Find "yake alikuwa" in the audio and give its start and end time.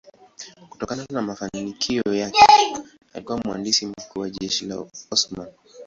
2.13-3.37